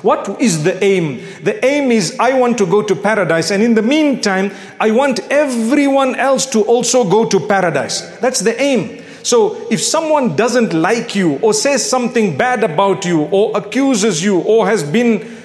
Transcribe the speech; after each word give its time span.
What 0.00 0.40
is 0.40 0.64
the 0.64 0.82
aim? 0.82 1.22
The 1.44 1.62
aim 1.64 1.92
is 1.92 2.16
I 2.18 2.32
want 2.38 2.56
to 2.58 2.66
go 2.66 2.82
to 2.82 2.96
paradise, 2.96 3.50
and 3.50 3.62
in 3.62 3.74
the 3.74 3.82
meantime, 3.82 4.50
I 4.80 4.90
want 4.90 5.20
everyone 5.30 6.14
else 6.16 6.46
to 6.46 6.62
also 6.62 7.04
go 7.08 7.28
to 7.28 7.38
paradise. 7.38 8.00
That's 8.18 8.40
the 8.40 8.60
aim. 8.60 9.04
So 9.22 9.68
if 9.70 9.80
someone 9.82 10.34
doesn't 10.34 10.72
like 10.72 11.14
you, 11.14 11.38
or 11.40 11.52
says 11.52 11.88
something 11.88 12.36
bad 12.38 12.64
about 12.64 13.04
you, 13.04 13.24
or 13.24 13.56
accuses 13.56 14.24
you, 14.24 14.40
or 14.40 14.66
has 14.66 14.82
been 14.82 15.36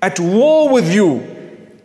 at 0.00 0.18
war 0.20 0.70
with 0.70 0.90
you, 0.90 1.29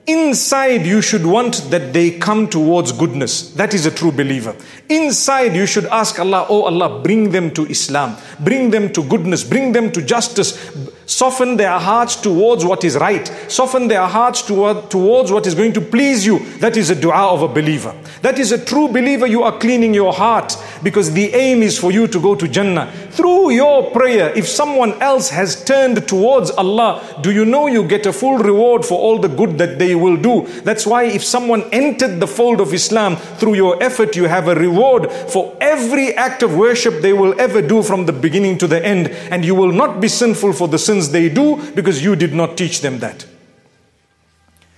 Inside, 0.08 0.86
you 0.86 1.02
should 1.02 1.26
want 1.26 1.72
that 1.72 1.92
they 1.92 2.12
come 2.12 2.48
towards 2.48 2.92
goodness. 2.92 3.50
That 3.54 3.74
is 3.74 3.88
a 3.88 3.92
true 3.92 4.12
believer. 4.12 4.56
Inside, 4.88 5.56
you 5.56 5.66
should 5.66 5.86
ask 5.86 6.20
Allah, 6.20 6.46
Oh 6.48 6.66
Allah, 6.66 7.02
bring 7.02 7.32
them 7.32 7.50
to 7.56 7.66
Islam, 7.66 8.16
bring 8.40 8.70
them 8.70 8.94
to 8.94 9.04
goodness, 9.04 9.44
bring 9.44 9.72
them 9.72 9.92
to 9.94 10.04
justice, 10.04 10.72
soften 11.08 11.58
their 11.58 11.80
hearts 11.80 12.16
towards 12.18 12.64
what 12.64 12.84
is 12.84 12.98
right, 12.98 13.28
soften 13.48 13.88
their 13.88 14.06
hearts 14.06 14.44
toward, 14.44 14.92
towards 14.92 15.32
what 15.32 15.48
is 15.48 15.56
going 15.56 15.74
to 15.74 15.82
please 15.82 16.24
you. 16.24 16.38
That 16.60 16.78
is 16.78 16.92
a 16.92 16.96
dua 16.96 17.34
of 17.34 17.42
a 17.42 17.48
believer. 17.48 17.96
That 18.22 18.38
is 18.38 18.52
a 18.52 18.64
true 18.64 18.88
believer. 18.88 19.26
You 19.26 19.42
are 19.42 19.58
cleaning 19.58 19.96
your 19.96 20.14
heart 20.14 20.56
because 20.86 21.14
the 21.14 21.34
aim 21.34 21.64
is 21.64 21.80
for 21.80 21.92
you 21.92 22.06
to 22.08 22.20
go 22.22 22.36
to 22.36 22.48
Jannah. 22.48 22.92
Through 23.10 23.50
your 23.50 23.90
prayer, 23.90 24.32
if 24.38 24.48
someone 24.48 24.94
else 25.02 25.32
has 25.32 25.66
turned 25.66 26.08
towards 26.08 26.52
Allah, 26.52 27.02
do 27.22 27.32
you 27.32 27.44
know 27.44 27.66
you 27.66 27.88
get 27.88 28.06
a 28.06 28.14
full 28.14 28.38
reward 28.38 28.86
for 28.86 29.00
all 29.00 29.18
the 29.18 29.28
good 29.28 29.58
that 29.58 29.80
they 29.80 29.96
will 29.96 30.16
do? 30.16 30.46
That's 30.62 30.86
why 30.86 31.06
if 31.06 31.24
someone 31.24 31.64
entered 31.74 32.20
the 32.20 32.28
fold 32.28 32.62
of 32.62 32.72
Islam 32.72 33.16
through 33.16 33.56
your 33.56 33.82
effort, 33.82 34.16
you 34.16 34.26
have 34.26 34.48
a 34.48 34.54
reward 34.54 35.12
for 35.12 35.58
every 35.60 36.14
act 36.14 36.44
of 36.44 36.56
worship 36.56 37.02
they 37.02 37.14
will 37.14 37.34
ever 37.42 37.64
do 37.64 37.82
from 37.82 38.06
the 38.06 38.14
beginning 38.14 38.60
to 38.60 38.68
the 38.68 38.86
end. 38.86 39.08
And 39.08 39.44
you 39.44 39.56
will 39.56 39.72
not 39.72 40.00
be 40.00 40.08
sinful 40.08 40.54
for 40.54 40.68
the 40.68 40.78
sins 40.78 41.10
they 41.10 41.30
do 41.30 41.72
because 41.72 42.04
you 42.04 42.16
did 42.16 42.36
not 42.36 42.58
teach 42.58 42.82
them 42.82 43.00
that. 43.00 43.26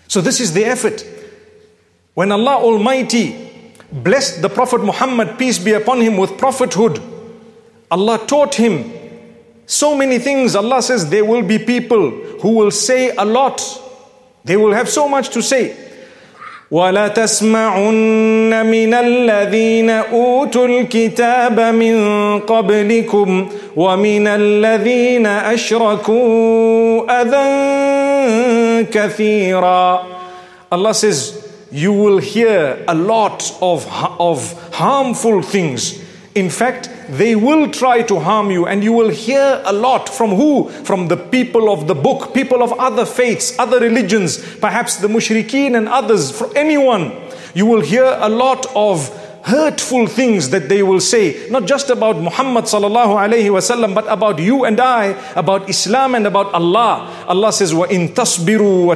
So 0.07 0.21
this 0.21 0.39
is 0.39 0.53
the 0.53 0.63
effort. 0.63 1.05
When 2.13 2.31
Allah 2.31 2.55
Almighty 2.63 3.46
blessed 3.92 4.42
the 4.42 4.48
Prophet 4.48 4.80
Muhammad, 4.82 5.38
peace 5.38 5.58
be 5.58 5.72
upon 5.72 6.00
him, 6.00 6.16
with 6.16 6.38
prophethood, 6.38 7.00
Allah 7.90 8.18
taught 8.26 8.54
him 8.54 8.90
so 9.66 9.96
many 9.96 10.18
things. 10.18 10.54
Allah 10.56 10.82
says 10.82 11.08
there 11.10 11.24
will 11.24 11.42
be 11.42 11.58
people 11.58 12.10
who 12.40 12.56
will 12.56 12.70
say 12.70 13.10
a 13.16 13.24
lot. 13.24 13.60
They 14.44 14.56
will 14.56 14.72
have 14.72 14.88
so 14.88 15.08
much 15.08 15.28
to 15.30 15.42
say. 15.42 15.76
ولتسمعن 16.72 18.66
من 18.66 18.94
الذين 18.94 19.90
اوتوا 19.90 20.66
الكتاب 20.66 21.60
من 21.60 21.94
قبلكم 22.40 23.48
ومن 23.76 24.26
الذين 24.28 25.26
اشركوا 25.26 27.22
اذى 27.22 28.84
كثيرا 28.88 30.02
Allah 30.72 30.94
says 30.94 31.35
you 31.71 31.91
will 31.91 32.17
hear 32.17 32.83
a 32.87 32.95
lot 32.95 33.55
of, 33.61 33.85
of 34.19 34.73
harmful 34.73 35.41
things. 35.41 36.03
In 36.35 36.49
fact, 36.49 36.89
they 37.09 37.35
will 37.35 37.71
try 37.71 38.03
to 38.03 38.19
harm 38.19 38.51
you, 38.51 38.67
and 38.67 38.83
you 38.83 38.93
will 38.93 39.09
hear 39.09 39.61
a 39.65 39.73
lot 39.73 40.07
from 40.07 40.31
who? 40.31 40.69
From 40.69 41.07
the 41.07 41.17
people 41.17 41.71
of 41.71 41.87
the 41.87 41.95
book, 41.95 42.33
people 42.33 42.61
of 42.61 42.73
other 42.73 43.05
faiths, 43.05 43.57
other 43.57 43.79
religions, 43.79 44.37
perhaps 44.57 44.97
the 44.97 45.07
mushrikeen 45.07 45.75
and 45.75 45.87
others, 45.87 46.31
from 46.31 46.51
anyone. 46.55 47.11
You 47.53 47.65
will 47.65 47.81
hear 47.81 48.05
a 48.05 48.29
lot 48.29 48.67
of 48.75 49.09
hurtful 49.47 50.07
things 50.07 50.49
that 50.49 50.67
they 50.67 50.83
will 50.83 50.99
say, 50.99 51.47
not 51.49 51.65
just 51.65 51.89
about 51.89 52.17
Muhammad 52.17 52.65
sallallahu 52.65 53.15
alayhi 53.15 53.47
wasallam, 53.47 53.95
but 53.95 54.05
about 54.11 54.39
you 54.39 54.65
and 54.65 54.79
I, 54.79 55.15
about 55.35 55.69
Islam 55.69 56.15
and 56.15 56.27
about 56.27 56.53
Allah. 56.53 57.07
Allah 57.27 57.53
says, 57.53 57.73
"Wa 57.73 57.85
in 57.85 58.09
tasbiru 58.09 58.87
wa. 58.91 58.95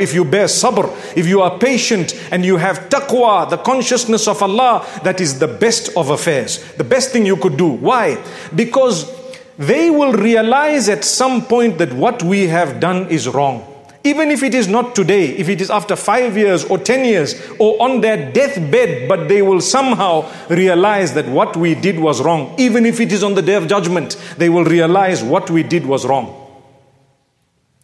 If 0.00 0.14
you 0.14 0.24
bear 0.24 0.46
sabr, 0.46 0.86
if 1.16 1.26
you 1.26 1.42
are 1.42 1.58
patient 1.58 2.14
and 2.30 2.44
you 2.44 2.56
have 2.56 2.88
taqwa, 2.88 3.50
the 3.50 3.58
consciousness 3.58 4.28
of 4.28 4.42
Allah, 4.42 4.86
that 5.02 5.20
is 5.20 5.38
the 5.38 5.48
best 5.48 5.90
of 5.96 6.10
affairs, 6.10 6.62
the 6.76 6.84
best 6.84 7.10
thing 7.10 7.26
you 7.26 7.36
could 7.36 7.56
do. 7.56 7.68
Why? 7.68 8.22
Because 8.54 9.10
they 9.58 9.90
will 9.90 10.12
realize 10.12 10.88
at 10.88 11.04
some 11.04 11.44
point 11.44 11.78
that 11.78 11.92
what 11.92 12.22
we 12.22 12.46
have 12.46 12.78
done 12.78 13.08
is 13.08 13.28
wrong. 13.28 13.66
Even 14.02 14.30
if 14.30 14.42
it 14.42 14.54
is 14.54 14.66
not 14.66 14.94
today, 14.94 15.26
if 15.36 15.50
it 15.50 15.60
is 15.60 15.70
after 15.70 15.94
five 15.94 16.34
years 16.34 16.64
or 16.64 16.78
ten 16.78 17.04
years 17.04 17.34
or 17.58 17.80
on 17.82 18.00
their 18.00 18.32
deathbed, 18.32 19.06
but 19.08 19.28
they 19.28 19.42
will 19.42 19.60
somehow 19.60 20.30
realize 20.48 21.12
that 21.12 21.28
what 21.28 21.54
we 21.54 21.74
did 21.74 21.98
was 21.98 22.22
wrong. 22.22 22.54
Even 22.58 22.86
if 22.86 22.98
it 22.98 23.12
is 23.12 23.22
on 23.22 23.34
the 23.34 23.42
day 23.42 23.54
of 23.54 23.68
judgment, 23.68 24.16
they 24.38 24.48
will 24.48 24.64
realize 24.64 25.22
what 25.22 25.50
we 25.50 25.62
did 25.62 25.84
was 25.84 26.06
wrong. 26.06 26.34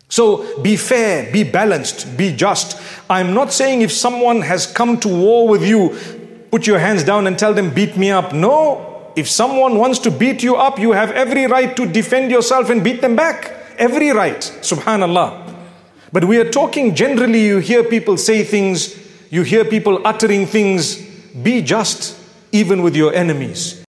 So 0.08 0.60
be 0.62 0.76
fair, 0.76 1.30
be 1.32 1.44
balanced, 1.44 2.16
be 2.16 2.34
just. 2.34 2.80
I'm 3.10 3.34
not 3.34 3.52
saying 3.52 3.82
if 3.82 3.92
someone 3.92 4.40
has 4.40 4.66
come 4.66 4.98
to 5.00 5.08
war 5.08 5.48
with 5.48 5.66
you, 5.66 5.98
put 6.50 6.66
your 6.66 6.78
hands 6.78 7.04
down 7.04 7.26
and 7.26 7.38
tell 7.38 7.52
them, 7.52 7.74
beat 7.74 7.96
me 7.96 8.10
up. 8.10 8.32
No. 8.32 9.12
If 9.16 9.28
someone 9.28 9.76
wants 9.76 9.98
to 10.00 10.10
beat 10.10 10.42
you 10.42 10.56
up, 10.56 10.78
you 10.78 10.92
have 10.92 11.10
every 11.10 11.46
right 11.46 11.76
to 11.76 11.86
defend 11.86 12.30
yourself 12.30 12.70
and 12.70 12.82
beat 12.82 13.02
them 13.02 13.16
back. 13.16 13.52
Every 13.78 14.10
right. 14.10 14.40
Subhanallah. 14.40 15.45
But 16.12 16.24
we 16.24 16.38
are 16.38 16.50
talking 16.50 16.94
generally, 16.94 17.44
you 17.46 17.58
hear 17.58 17.82
people 17.84 18.16
say 18.16 18.44
things, 18.44 18.96
you 19.30 19.42
hear 19.42 19.64
people 19.64 20.06
uttering 20.06 20.46
things. 20.46 20.96
Be 21.42 21.62
just 21.62 22.16
even 22.52 22.82
with 22.82 22.96
your 22.96 23.12
enemies. 23.12 23.75